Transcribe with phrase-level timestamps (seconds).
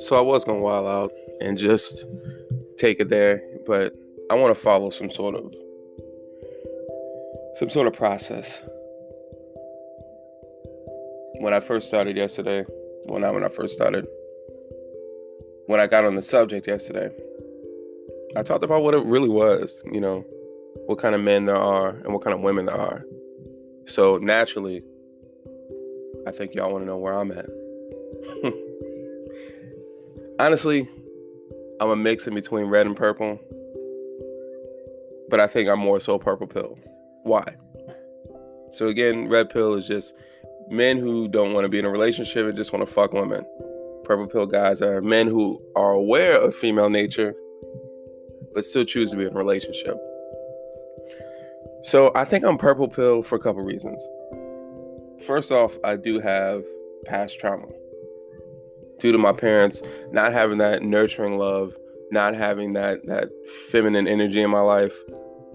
[0.00, 2.04] So I was gonna wild out and just
[2.78, 3.94] take it there, but
[4.30, 5.54] I want to follow some sort of
[7.56, 8.62] some sort of process.
[11.40, 12.64] When I first started yesterday,
[13.06, 14.06] well not when I first started,
[15.66, 17.10] when I got on the subject yesterday,
[18.36, 20.24] I talked about what it really was, you know,
[20.86, 23.04] what kind of men there are and what kind of women there are.
[23.86, 24.82] So naturally,
[26.26, 27.46] I think y'all want to know where I'm at.
[30.38, 30.88] Honestly,
[31.80, 33.38] I'm a mix in between red and purple,
[35.28, 36.78] but I think I'm more so purple pill.
[37.24, 37.44] Why?
[38.72, 40.14] So again, red pill is just
[40.68, 43.44] men who don't want to be in a relationship and just want to fuck women.
[44.04, 47.34] Purple pill guys are men who are aware of female nature,
[48.54, 49.96] but still choose to be in a relationship.
[51.82, 54.02] So I think I'm purple pill for a couple reasons.
[55.26, 56.64] First off, I do have
[57.06, 57.66] past trauma
[59.00, 61.74] due to my parents not having that nurturing love,
[62.10, 63.30] not having that that
[63.70, 64.94] feminine energy in my life,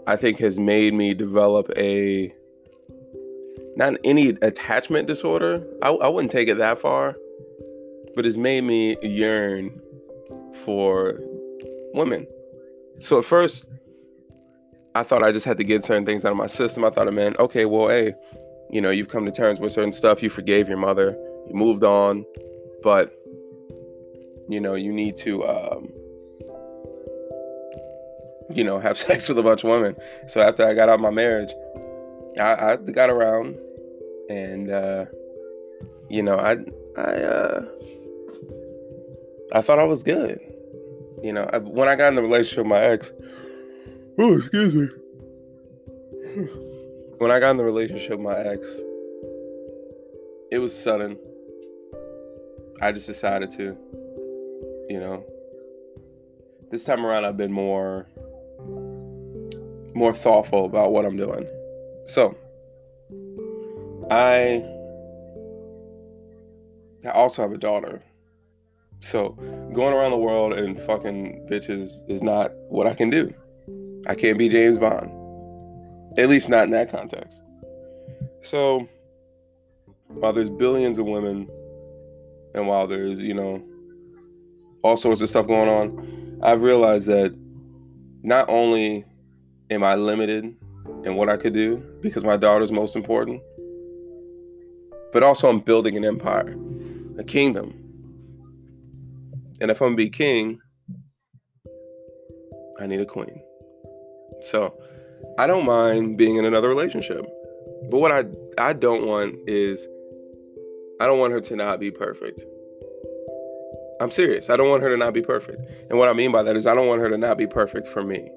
[0.07, 2.33] I think has made me develop a
[3.75, 5.63] not any attachment disorder.
[5.81, 7.15] I, I wouldn't take it that far,
[8.15, 9.79] but it's made me yearn
[10.65, 11.19] for
[11.93, 12.27] women.
[12.99, 13.65] So at first,
[14.95, 16.83] I thought I just had to get certain things out of my system.
[16.83, 18.13] I thought it meant, okay, well, hey,
[18.69, 20.21] you know, you've come to terms with certain stuff.
[20.21, 21.17] You forgave your mother.
[21.47, 22.25] You moved on.
[22.83, 23.15] But
[24.47, 25.89] you know, you need to, um,
[28.49, 29.95] you know, have sex with a bunch of women.
[30.27, 31.51] So after I got out of my marriage,
[32.39, 33.57] I, I got around,
[34.29, 35.05] and uh,
[36.09, 36.57] you know, I
[36.99, 37.65] I uh,
[39.53, 40.39] I thought I was good.
[41.21, 43.11] You know, I, when I got in the relationship with my ex,
[44.19, 44.87] oh excuse me.
[47.19, 48.67] When I got in the relationship with my ex,
[50.51, 51.17] it was sudden.
[52.81, 53.77] I just decided to
[54.89, 55.23] you know.
[56.71, 58.07] This time around I've been more
[59.93, 61.47] more thoughtful about what I'm doing.
[62.07, 62.35] So,
[64.11, 64.65] I
[67.05, 68.03] I also have a daughter.
[69.01, 69.29] So,
[69.73, 73.33] going around the world and fucking bitches is not what I can do.
[74.07, 75.18] I can't be James Bond.
[76.17, 77.41] At least not in that context.
[78.41, 78.87] So,
[80.07, 81.47] while there's billions of women
[82.55, 83.63] and while there's, you know,
[84.81, 87.35] all sorts of stuff going on, I've realized that
[88.23, 89.05] not only
[89.69, 90.55] am I limited
[91.03, 93.41] in what I could do because my daughter's most important,
[95.13, 96.57] but also I'm building an empire,
[97.17, 97.73] a kingdom.
[99.61, 100.59] And if I'm gonna be king,
[102.79, 103.41] I need a queen.
[104.41, 104.73] So
[105.37, 107.25] I don't mind being in another relationship.
[107.89, 108.25] But what I
[108.57, 109.87] I don't want is
[111.01, 112.41] I don't want her to not be perfect.
[114.01, 114.49] I'm serious.
[114.49, 115.61] I don't want her to not be perfect.
[115.89, 117.87] And what I mean by that is I don't want her to not be perfect
[117.87, 118.29] for me.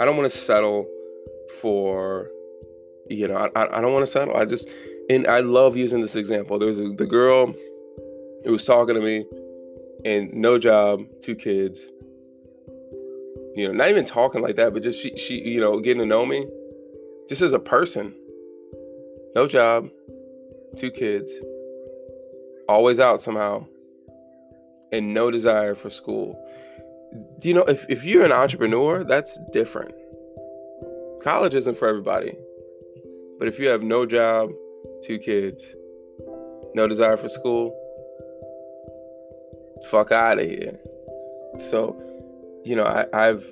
[0.00, 0.88] I don't want to settle
[1.60, 2.30] for,
[3.08, 4.36] you know, I, I don't want to settle.
[4.36, 4.68] I just,
[5.08, 6.58] and I love using this example.
[6.58, 7.54] There was a, the girl
[8.44, 9.24] who was talking to me
[10.04, 11.80] and no job, two kids,
[13.54, 16.06] you know, not even talking like that, but just she, she, you know, getting to
[16.06, 16.46] know me
[17.28, 18.14] just as a person.
[19.34, 19.88] No job,
[20.76, 21.32] two kids,
[22.68, 23.66] always out somehow
[24.92, 26.38] and no desire for school.
[27.42, 29.94] You know if, if you're an entrepreneur, that's different.
[31.22, 32.36] College isn't for everybody.
[33.38, 34.50] But if you have no job,
[35.02, 35.74] two kids,
[36.74, 37.76] no desire for school,
[39.90, 40.78] fuck out of here.
[41.58, 42.00] So,
[42.64, 43.44] you know, I, I've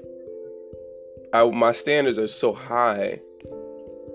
[1.32, 3.20] I, my standards are so high.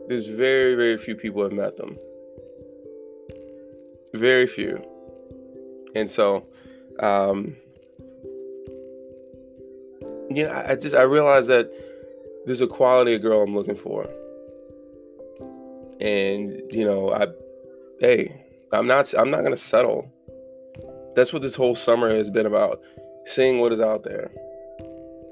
[0.08, 1.98] There's very, very few people have met them.
[4.14, 4.84] Very few.
[5.96, 6.46] And so
[7.00, 7.56] um,
[10.30, 11.72] you know, I just I realized that
[12.46, 14.04] there's a quality of girl I'm looking for,
[16.00, 17.28] and you know, I,
[18.00, 20.12] hey, I'm not I'm not gonna settle.
[21.16, 22.82] That's what this whole summer has been about,
[23.26, 24.32] seeing what is out there,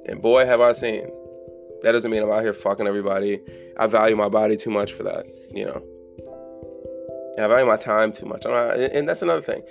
[0.08, 1.10] and boy, have I seen.
[1.82, 3.42] That doesn't mean I'm out here fucking everybody.
[3.78, 5.84] I value my body too much for that, you know.
[7.38, 9.64] I value my time too much, and that's another thing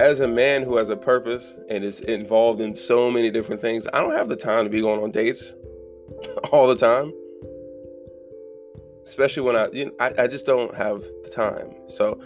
[0.00, 3.86] as a man who has a purpose and is involved in so many different things,
[3.92, 5.52] I don't have the time to be going on dates
[6.52, 7.12] all the time.
[9.04, 11.74] Especially when I, you know, I, I just don't have the time.
[11.88, 12.20] So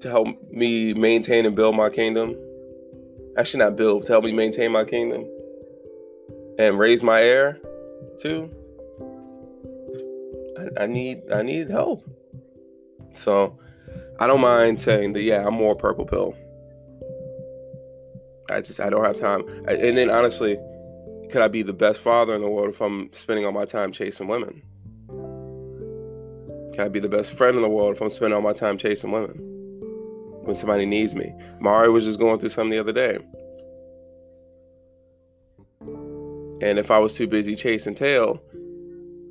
[0.00, 2.34] to help me maintain and build my kingdom,
[3.38, 5.26] actually not build, to help me maintain my kingdom
[6.58, 7.58] and raise my heir
[8.20, 8.50] too.
[10.58, 12.04] I, I need I need help.
[13.14, 13.58] So
[14.18, 16.34] I don't mind saying that, yeah, I'm more purple pill.
[18.50, 19.46] I just, I don't have time.
[19.68, 20.58] And then honestly,
[21.30, 23.92] could I be the best father in the world if I'm spending all my time
[23.92, 24.62] chasing women?
[26.74, 28.78] Can I be the best friend in the world if I'm spending all my time
[28.78, 29.36] chasing women?
[30.44, 31.34] When somebody needs me.
[31.58, 33.18] Mari was just going through something the other day.
[36.60, 38.40] And if I was too busy chasing tail,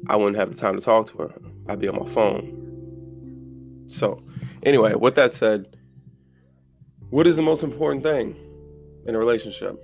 [0.07, 1.33] I wouldn't have the time to talk to her.
[1.67, 3.85] I'd be on my phone.
[3.87, 4.23] So,
[4.63, 5.75] anyway, with that said,
[7.09, 8.35] what is the most important thing
[9.05, 9.79] in a relationship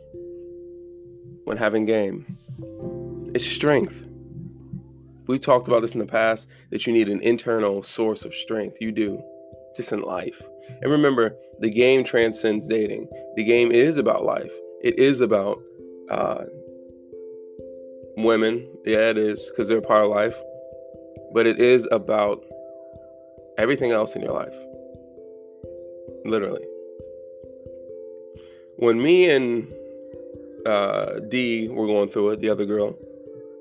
[1.45, 2.37] when having game?
[3.33, 4.03] It's strength.
[5.27, 8.77] We talked about this in the past that you need an internal source of strength.
[8.81, 9.21] You do,
[9.75, 10.41] just in life.
[10.81, 13.07] And remember, the game transcends dating.
[13.35, 14.51] The game is about life.
[14.83, 15.61] It is about
[16.09, 16.43] uh,
[18.23, 18.67] women.
[18.85, 20.35] Yeah, it is because they're part of life.
[21.33, 22.43] But it is about
[23.57, 24.55] everything else in your life.
[26.25, 26.65] Literally.
[28.77, 29.71] When me and
[30.65, 32.97] uh, D were going through it, the other girl,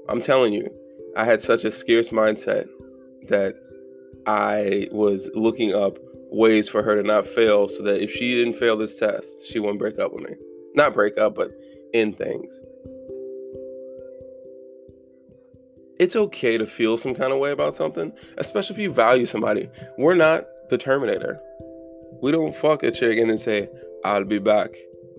[0.09, 0.69] I'm telling you,
[1.17, 2.69] I had such a scarce mindset
[3.29, 3.55] that
[4.27, 5.99] I was looking up
[6.31, 9.59] ways for her to not fail so that if she didn't fail this test, she
[9.59, 10.37] wouldn't break up with me.
[10.75, 11.51] Not break up, but
[11.93, 12.61] end things.
[16.01, 19.69] It's okay to feel some kind of way about something, especially if you value somebody.
[19.99, 21.39] We're not the Terminator.
[22.23, 23.69] We don't fuck a chick and then say,
[24.03, 24.71] I'll be back.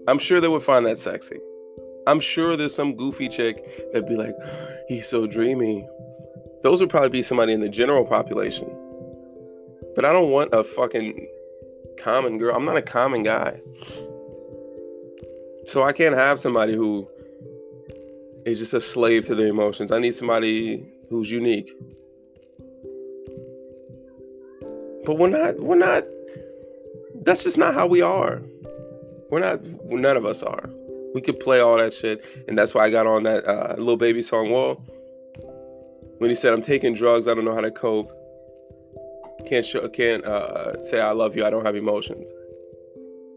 [0.08, 1.38] I'm sure they would find that sexy.
[2.08, 3.64] I'm sure there's some goofy chick
[3.94, 4.34] that'd be like,
[4.88, 5.88] he's so dreamy.
[6.64, 8.76] Those would probably be somebody in the general population.
[9.94, 11.28] But I don't want a fucking
[12.00, 12.56] common girl.
[12.56, 13.62] I'm not a common guy.
[15.68, 17.08] So I can't have somebody who
[18.46, 19.92] is just a slave to their emotions.
[19.92, 21.72] I need somebody who's unique.
[25.06, 26.04] But we're not, we're not,
[27.24, 28.42] that's just not how we are.
[29.30, 30.70] We're not, none of us are.
[31.14, 32.24] We could play all that shit.
[32.48, 34.76] And that's why I got on that uh, Lil Baby song, Whoa.
[36.20, 38.12] When he said, I'm taking drugs, I don't know how to cope.
[39.48, 42.30] Can't show, can't uh, say I love you, I don't have emotions.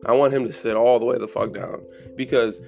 [0.06, 1.82] I want him to sit all the way the fuck down
[2.14, 2.60] because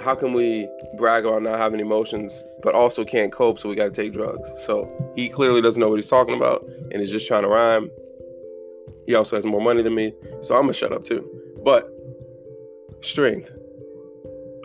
[0.00, 3.92] how can we brag on not having emotions but also can't cope so we got
[3.92, 4.48] to take drugs?
[4.64, 7.90] So he clearly doesn't know what he's talking about and is just trying to rhyme.
[9.06, 10.12] He also has more money than me
[10.42, 11.28] so i'm gonna shut up too.
[11.64, 11.90] But
[13.00, 13.50] strength.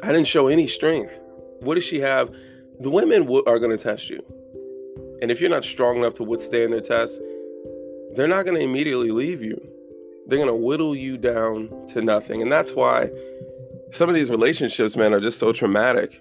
[0.04, 1.18] I didn't show any strength.
[1.62, 2.34] What does she have?
[2.80, 4.22] The women are going to test you.
[5.22, 7.22] And if you're not strong enough to withstand their test
[8.16, 9.60] they're not to immediately leave you.
[10.28, 12.42] They're to whittle you down to nothing.
[12.42, 13.10] And that's why
[13.94, 16.20] some of these relationships, man, are just so traumatic.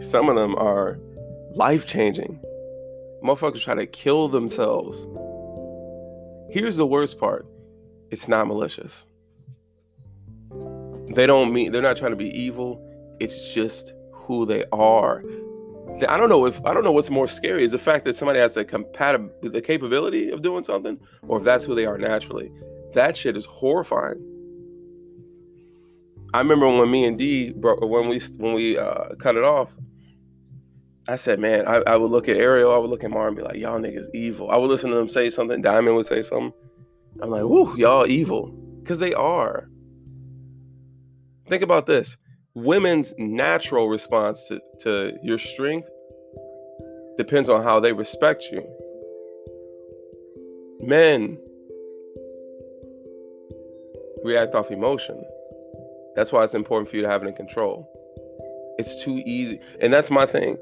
[0.00, 0.98] Some of them are
[1.52, 2.40] life changing.
[3.22, 5.06] Motherfuckers try to kill themselves.
[6.50, 7.46] Here's the worst part
[8.10, 9.06] it's not malicious.
[11.14, 12.80] They don't mean, they're not trying to be evil.
[13.20, 15.22] It's just who they are.
[16.08, 18.40] I don't know if I don't know what's more scary is the fact that somebody
[18.40, 22.50] has the compatible the capability of doing something, or if that's who they are naturally.
[22.94, 24.33] That shit is horrifying.
[26.34, 29.72] I remember when me and D when we when we uh, cut it off.
[31.06, 33.36] I said, man, I, I would look at Ariel, I would look at Mar and
[33.36, 34.50] be like, y'all niggas evil.
[34.50, 35.62] I would listen to them say something.
[35.62, 36.52] Diamond would say something.
[37.22, 38.48] I'm like, whoo, y'all evil,
[38.82, 39.68] because they are.
[41.46, 42.16] Think about this:
[42.54, 45.88] women's natural response to, to your strength
[47.16, 48.60] depends on how they respect you.
[50.80, 51.38] Men
[54.24, 55.22] react off emotion.
[56.16, 57.88] That's why it's important for you to have it in control.
[58.78, 59.60] It's too easy.
[59.80, 60.58] And that's my thing.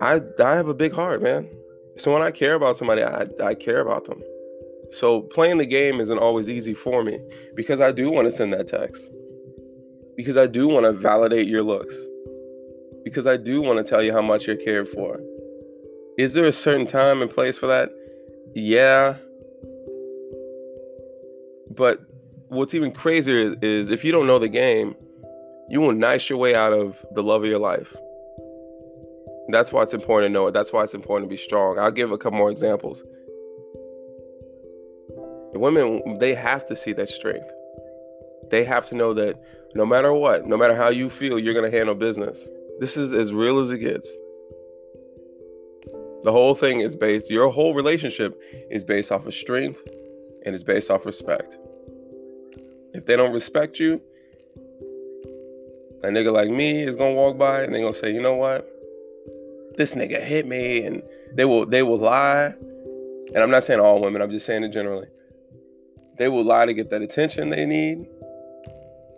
[0.00, 1.48] I I have a big heart, man.
[1.96, 4.20] So when I care about somebody, I, I care about them.
[4.90, 7.20] So playing the game isn't always easy for me
[7.54, 9.10] because I do want to send that text.
[10.16, 11.96] Because I do want to validate your looks.
[13.04, 15.20] Because I do want to tell you how much you're cared for.
[16.16, 17.90] Is there a certain time and place for that?
[18.54, 19.16] Yeah.
[21.70, 22.00] But
[22.54, 24.94] what's even crazier is if you don't know the game,
[25.68, 27.94] you will nice your way out of the love of your life.
[29.48, 30.52] That's why it's important to know it.
[30.52, 31.78] That's why it's important to be strong.
[31.78, 33.02] I'll give a couple more examples.
[35.52, 37.50] The women, they have to see that strength.
[38.50, 39.40] They have to know that
[39.74, 42.48] no matter what, no matter how you feel, you're going to handle business.
[42.80, 44.08] This is as real as it gets.
[46.24, 49.80] The whole thing is based, your whole relationship is based off of strength
[50.44, 51.56] and it's based off respect.
[52.94, 54.00] If they don't respect you,
[56.04, 58.70] a nigga like me is gonna walk by and they gonna say, you know what?
[59.76, 62.54] This nigga hit me, and they will they will lie.
[63.34, 65.08] And I'm not saying all women, I'm just saying it generally.
[66.18, 68.06] They will lie to get that attention they need.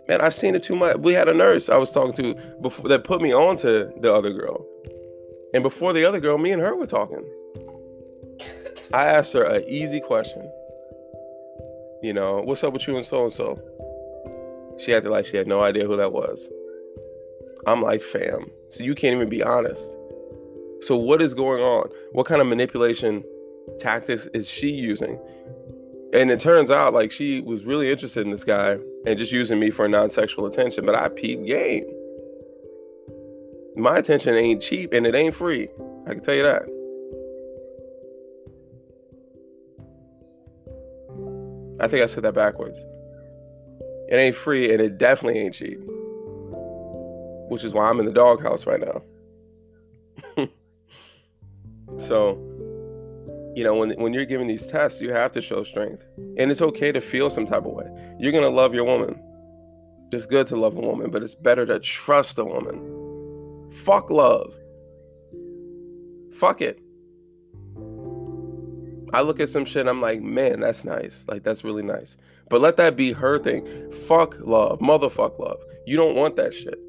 [0.07, 0.97] Man, I've seen it too much.
[0.97, 4.11] We had a nurse I was talking to before that put me on to the
[4.11, 4.65] other girl.
[5.53, 7.23] And before the other girl, me and her were talking.
[8.93, 10.49] I asked her an easy question.
[12.03, 13.59] You know, what's up with you and so and so?
[14.77, 16.47] She acted like she had no idea who that was.
[17.65, 18.51] I'm like, fam.
[18.69, 19.83] So you can't even be honest.
[20.81, 21.89] So what is going on?
[22.11, 23.23] What kind of manipulation
[23.79, 25.19] tactics is she using?
[26.13, 29.59] And it turns out like she was really interested in this guy and just using
[29.59, 31.85] me for non-sexual attention, but I peep game.
[33.75, 35.69] My attention ain't cheap and it ain't free.
[36.05, 36.76] I can tell you that.
[41.79, 42.79] I think I said that backwards.
[44.09, 45.79] It ain't free and it definitely ain't cheap.
[47.49, 49.01] Which is why I'm in the doghouse right now.
[51.99, 52.37] so,
[53.55, 56.03] you know, when when you're giving these tests, you have to show strength.
[56.37, 57.85] And it's okay to feel some type of way.
[58.19, 59.21] You're gonna love your woman.
[60.11, 63.71] It's good to love a woman, but it's better to trust a woman.
[63.71, 64.53] Fuck love.
[66.33, 66.79] Fuck it.
[69.13, 71.23] I look at some shit I'm like, man, that's nice.
[71.27, 72.17] Like that's really nice.
[72.49, 73.91] But let that be her thing.
[74.07, 74.79] Fuck love.
[74.79, 75.59] Motherfuck love.
[75.85, 76.79] You don't want that shit.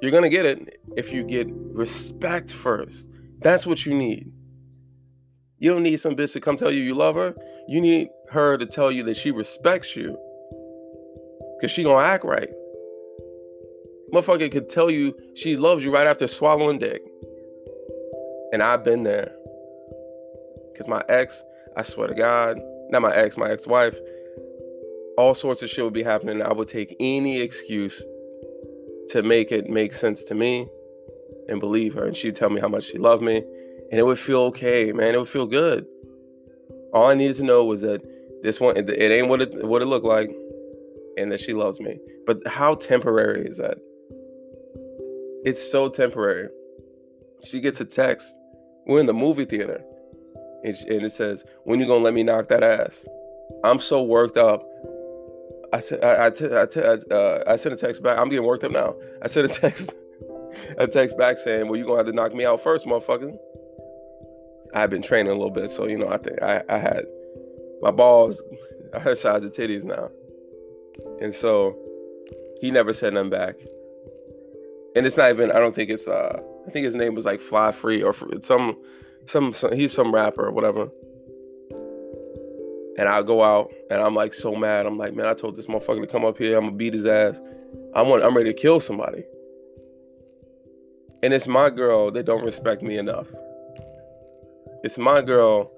[0.00, 3.08] You're gonna get it if you get respect first.
[3.40, 4.32] That's what you need.
[5.58, 7.34] You don't need some bitch to come tell you you love her.
[7.68, 10.18] You need her to tell you that she respects you.
[11.60, 12.50] Cause she gonna act right.
[14.12, 17.02] Motherfucker could tell you she loves you right after swallowing dick.
[18.52, 19.34] And I've been there.
[20.72, 21.42] Because my ex,
[21.76, 22.58] I swear to God,
[22.90, 23.96] not my ex, my ex wife,
[25.16, 26.42] all sorts of shit would be happening.
[26.42, 28.02] I would take any excuse
[29.08, 30.66] to make it make sense to me
[31.48, 32.06] and believe her.
[32.06, 33.36] And she'd tell me how much she loved me.
[33.36, 35.14] And it would feel okay, man.
[35.14, 35.86] It would feel good.
[36.94, 38.00] All I needed to know was that
[38.42, 40.30] this one, it ain't what it what it looked like,
[41.16, 41.98] and that she loves me.
[42.26, 43.78] But how temporary is that?
[45.44, 46.48] It's so temporary.
[47.44, 48.34] She gets a text.
[48.86, 49.84] We're in the movie theater
[50.64, 53.06] and, it says, "When you gonna let me knock that ass?"
[53.64, 54.68] I'm so worked up.
[55.72, 58.18] I said, I, I, t- I, t- uh, I sent a text back.
[58.18, 58.94] I'm getting worked up now.
[59.22, 59.94] I sent a text,
[60.78, 63.36] a text back saying, "Well, you gonna have to knock me out first, motherfucker."
[64.74, 67.04] I've been training a little bit, so you know, I think I, I had
[67.82, 68.42] my balls
[68.94, 70.10] I her size of titties now,
[71.20, 71.76] and so
[72.60, 73.56] he never said nothing back.
[74.94, 75.50] And it's not even.
[75.50, 76.06] I don't think it's.
[76.06, 78.76] uh I think his name was like Fly Free or some
[79.26, 80.88] some, some he's some rapper or whatever.
[82.98, 84.84] And I go out and I'm like so mad.
[84.86, 86.58] I'm like, man, I told this motherfucker to come up here.
[86.58, 87.40] I'm gonna beat his ass.
[87.94, 89.24] I want I'm ready to kill somebody.
[91.22, 93.28] And it's my girl that don't respect me enough.
[94.84, 95.70] It's my girl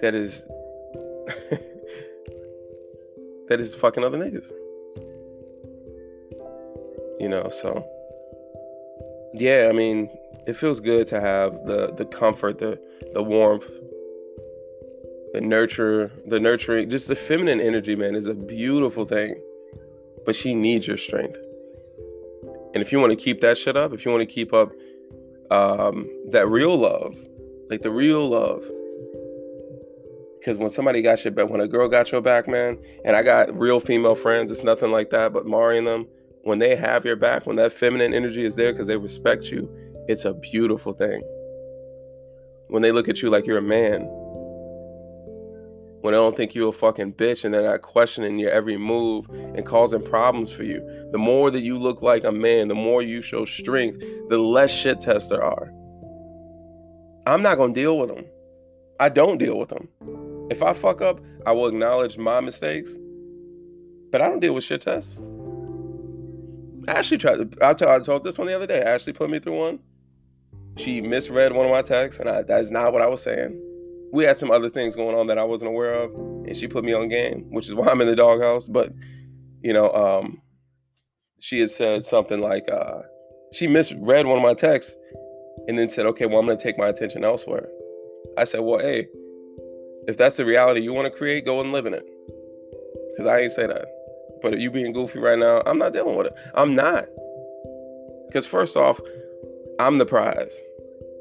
[0.00, 0.42] that is
[3.48, 4.50] that is fucking other niggas.
[7.20, 7.88] You know, so
[9.34, 10.08] yeah, I mean,
[10.46, 12.80] it feels good to have the the comfort, the
[13.12, 13.68] the warmth,
[15.32, 19.40] the nurture, the nurturing, just the feminine energy, man, is a beautiful thing.
[20.24, 21.38] But she needs your strength.
[22.72, 24.72] And if you want to keep that shit up, if you want to keep up
[25.50, 27.16] um, that real love,
[27.68, 28.64] like the real love,
[30.38, 33.22] because when somebody got your back, when a girl got your back, man, and I
[33.22, 36.06] got real female friends, it's nothing like that, but Mari and them,
[36.44, 39.68] when they have your back, when that feminine energy is there because they respect you,
[40.08, 41.22] it's a beautiful thing.
[42.68, 44.02] When they look at you like you're a man,
[46.02, 49.26] when they don't think you're a fucking bitch and they're not questioning your every move
[49.30, 50.82] and causing problems for you.
[51.12, 53.98] The more that you look like a man, the more you show strength,
[54.28, 55.72] the less shit tests there are.
[57.26, 58.26] I'm not gonna deal with them.
[59.00, 59.88] I don't deal with them.
[60.50, 62.92] If I fuck up, I will acknowledge my mistakes,
[64.12, 65.18] but I don't deal with shit tests.
[66.88, 67.36] Ashley tried.
[67.36, 68.80] To, I, t- I told this one the other day.
[68.80, 69.78] Ashley put me through one.
[70.76, 73.60] She misread one of my texts, and I, that is not what I was saying.
[74.12, 76.84] We had some other things going on that I wasn't aware of, and she put
[76.84, 78.68] me on game, which is why I'm in the doghouse.
[78.68, 78.92] But
[79.62, 80.42] you know, um,
[81.40, 83.02] she had said something like uh,
[83.52, 84.96] she misread one of my texts,
[85.68, 87.68] and then said, "Okay, well, I'm going to take my attention elsewhere."
[88.36, 89.06] I said, "Well, hey,
[90.06, 92.04] if that's the reality you want to create, go and live in it."
[93.12, 93.86] Because I ain't say that.
[94.44, 96.34] But you being goofy right now, I'm not dealing with it.
[96.54, 97.06] I'm not.
[98.26, 99.00] Because first off,
[99.80, 100.60] I'm the prize.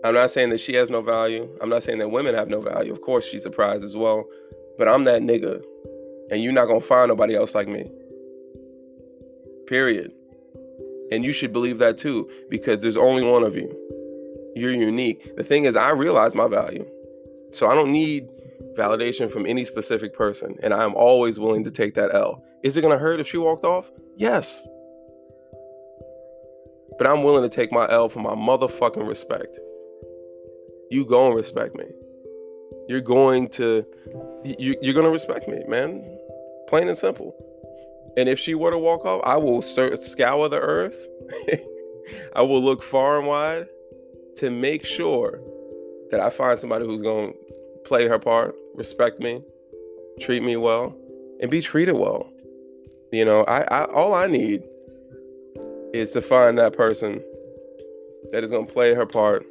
[0.04, 1.48] I'm not saying that she has no value.
[1.62, 2.92] I'm not saying that women have no value.
[2.92, 4.26] Of course, she's a prize as well.
[4.78, 5.64] But I'm that nigga.
[6.32, 7.90] And you're not going to find nobody else like me.
[9.68, 10.12] Period.
[11.10, 13.72] And you should believe that too, because there's only one of you.
[14.54, 15.34] You're unique.
[15.38, 16.86] The thing is, I realize my value.
[17.54, 18.28] So I don't need
[18.78, 22.44] validation from any specific person, and I'm always willing to take that L.
[22.64, 23.92] Is it gonna hurt if she walked off?
[24.16, 24.68] Yes.
[26.98, 29.60] But I'm willing to take my L for my motherfucking respect.
[30.90, 31.86] You go and respect me.
[32.88, 33.86] You're going to
[34.44, 36.04] you, you're gonna respect me, man.
[36.68, 37.36] Plain and simple.
[38.16, 40.98] And if she were to walk off, I will scour the earth.
[42.36, 43.68] I will look far and wide
[44.36, 45.42] to make sure
[46.12, 49.42] that I find somebody who's going to play her part, respect me,
[50.20, 50.96] treat me well,
[51.42, 52.33] and be treated well.
[53.14, 54.64] You know, I, I all I need
[55.94, 57.24] is to find that person
[58.32, 59.46] that is going to play her part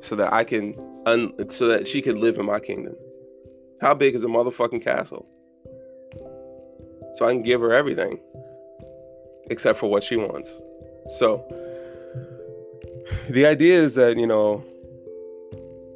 [0.00, 0.74] so that I can
[1.04, 2.94] un, so that she can live in my kingdom.
[3.82, 5.26] How big is a motherfucking castle?
[7.16, 8.18] So I can give her everything
[9.50, 10.50] except for what she wants.
[11.18, 11.44] So
[13.28, 14.64] the idea is that, you know,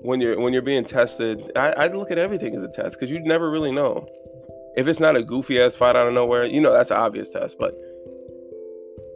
[0.03, 3.11] when you're when you're being tested, I, I look at everything as a test because
[3.11, 4.07] you never really know.
[4.77, 7.31] If it's not a goofy ass fight out of nowhere, you know that's an obvious
[7.31, 7.59] test.
[7.59, 7.75] But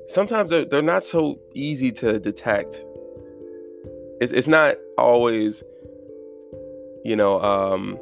[0.08, 2.84] sometimes they're, they're not so easy to detect.
[4.20, 5.62] It's it's not always,
[7.04, 7.98] you know, um,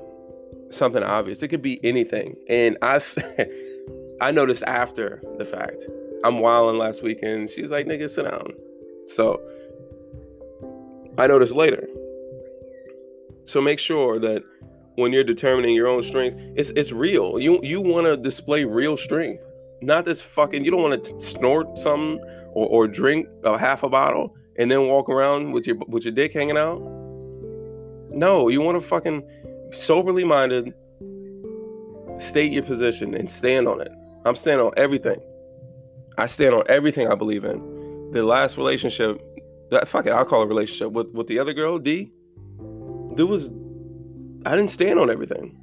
[0.70, 1.42] something obvious.
[1.42, 2.36] It could be anything.
[2.48, 3.00] And I
[4.20, 5.84] I noticed after the fact.
[6.24, 7.50] I'm wilding last weekend.
[7.50, 8.52] She's like, nigga, sit down.
[9.08, 9.40] So
[11.18, 11.88] I noticed later.
[13.44, 14.42] So make sure that
[14.96, 17.38] when you're determining your own strength, it's it's real.
[17.38, 19.44] You you want to display real strength,
[19.80, 20.64] not this fucking.
[20.64, 22.18] You don't want to snort something
[22.52, 26.12] or, or drink a half a bottle and then walk around with your with your
[26.12, 26.80] dick hanging out.
[28.10, 29.22] No, you want to fucking
[29.72, 30.74] soberly minded,
[32.18, 33.90] state your position and stand on it.
[34.24, 35.20] I'm standing on everything.
[36.18, 38.10] I stand on everything I believe in.
[38.12, 39.18] The last relationship,
[39.70, 42.12] that fuck it, I'll call a relationship with with the other girl, D
[43.16, 43.50] there was
[44.44, 45.58] I didn't stand on everything.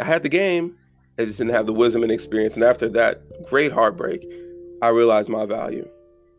[0.00, 0.76] I had the game,
[1.18, 2.54] I just didn't have the wisdom and experience.
[2.54, 4.26] And after that great heartbreak,
[4.82, 5.88] I realized my value.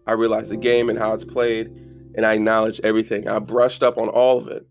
[0.07, 1.67] I realized the game and how it's played,
[2.15, 3.27] and I acknowledged everything.
[3.27, 4.67] I brushed up on all of it.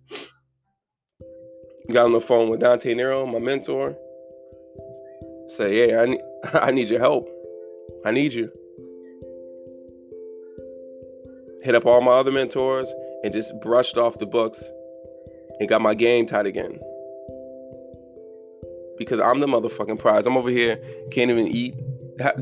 [1.90, 3.96] Got on the phone with Dante Nero, my mentor.
[5.48, 6.20] Say, hey, I need,
[6.54, 7.28] I need your help.
[8.04, 8.50] I need you.
[11.62, 14.62] Hit up all my other mentors and just brushed off the books
[15.60, 16.78] and got my game tight again.
[18.96, 20.26] Because I'm the motherfucking prize.
[20.26, 20.76] I'm over here,
[21.10, 21.74] can't even eat.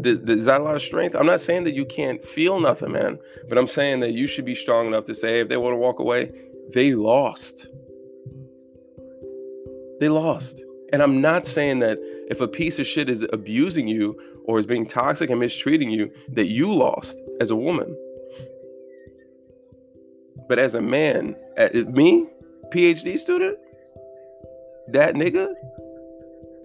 [0.04, 1.16] Is that a lot of strength?
[1.16, 3.18] I'm not saying that you can't feel nothing, man.
[3.48, 5.78] But I'm saying that you should be strong enough to say if they want to
[5.78, 6.30] walk away,
[6.74, 7.68] they lost.
[9.98, 10.60] They lost.
[10.92, 11.98] And I'm not saying that
[12.28, 16.10] if a piece of shit is abusing you or is being toxic and mistreating you,
[16.28, 17.96] that you lost as a woman.
[20.48, 21.34] But as a man,
[21.86, 22.28] me,
[22.72, 23.58] PhD student?
[24.88, 25.52] That nigga?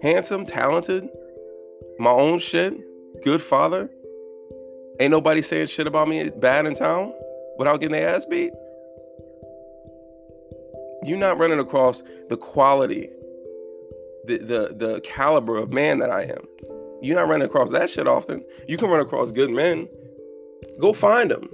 [0.02, 1.08] Handsome, talented,
[1.98, 2.74] my own shit,
[3.22, 3.90] good father.
[5.00, 7.12] Ain't nobody saying shit about me bad in town
[7.58, 8.52] without getting their ass beat.
[11.04, 13.10] You're not running across the quality,
[14.26, 16.44] the the the caliber of man that I am.
[17.02, 18.44] You're not running across that shit often.
[18.66, 19.88] You can run across good men.
[20.80, 21.48] Go find them.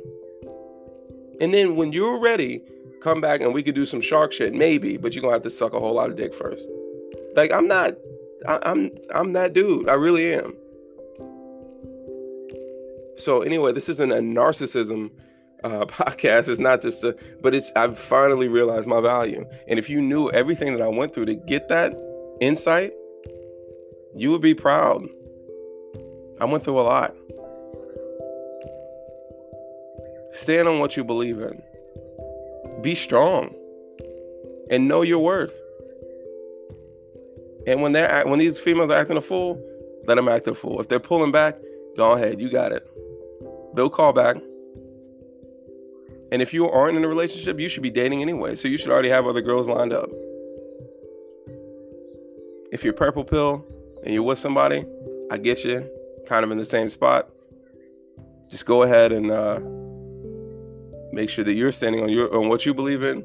[1.41, 2.63] And then when you're ready
[3.05, 5.51] come back and we could do some shark shit, maybe, but you're gonna have to
[5.51, 6.67] suck a whole lot of dick first.
[7.37, 7.93] Like I'm not
[8.49, 9.89] I, I'm I'm that dude.
[9.89, 10.57] I really am.
[13.17, 15.11] So anyway, this isn't a narcissism
[15.63, 16.49] uh, podcast.
[16.49, 19.45] It's not just a, but it's I've finally realized my value.
[19.69, 21.95] And if you knew everything that I went through to get that
[22.41, 22.93] insight,
[24.17, 25.07] you would be proud.
[26.41, 27.15] I went through a lot.
[30.33, 31.63] Stand on what you believe in.
[32.85, 33.55] Be strong
[34.71, 35.59] and know your worth.
[37.67, 39.59] And when they're when these females are acting a fool,
[40.07, 40.81] let them act a fool.
[40.83, 41.57] If they're pulling back,
[41.97, 42.87] go ahead, you got it.
[43.75, 44.37] They'll call back.
[46.31, 48.55] And if you aren't in a relationship, you should be dating anyway.
[48.55, 50.11] So you should already have other girls lined up.
[52.71, 53.65] If you're purple pill
[54.05, 54.85] and you're with somebody,
[55.31, 55.89] I get you,
[56.27, 57.31] kind of in the same spot.
[58.51, 59.61] Just go ahead and uh,
[61.15, 63.25] Make sure that you're standing on your on what you believe in.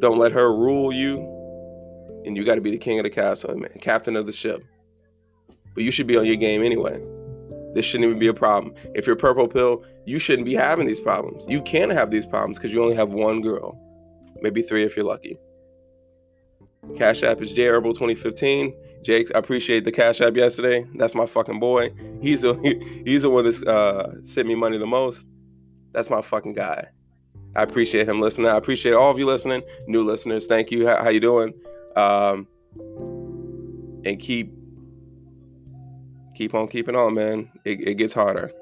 [0.00, 1.18] Don't let her rule you.
[2.24, 4.64] And you got to be the king of the castle, man, captain of the ship.
[5.74, 7.00] But you should be on your game anyway.
[7.72, 8.74] This shouldn't even be a problem.
[8.96, 11.44] If you're purple pill, you shouldn't be having these problems.
[11.46, 13.78] You can have these problems because you only have one girl,
[14.42, 15.38] maybe three if you're lucky.
[16.96, 18.74] Cash App is J Herbal 2015.
[19.02, 20.84] Jake, I appreciate the Cash App yesterday.
[20.96, 21.92] That's my fucking boy.
[22.20, 22.54] He's the
[23.04, 25.28] he's the one that uh, sent me money the most.
[25.92, 26.88] That's my fucking guy.
[27.56, 28.48] I appreciate him listening.
[28.48, 30.46] I appreciate all of you listening, new listeners.
[30.46, 30.86] Thank you.
[30.86, 31.54] How, how you doing?
[31.96, 32.46] Um,
[34.04, 34.52] and keep
[36.36, 37.50] keep on keeping on, man.
[37.64, 38.52] It, it gets harder,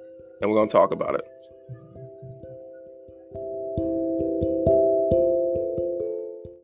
[0.40, 1.26] and we're gonna talk about it.